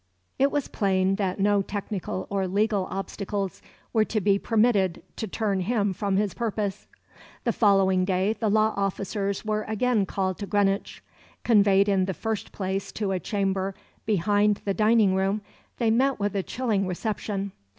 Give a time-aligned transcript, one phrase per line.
[0.39, 3.61] It was plain that no technical or legal obstacles
[3.93, 6.87] were to be permitted to turn him from his purpose.
[7.43, 11.03] The following day the law officers were again called to Greenwich.
[11.43, 13.75] Conveyed in the first place to a chamber
[14.07, 15.41] behind the dining room,
[15.77, 17.51] they met with a chilling reception.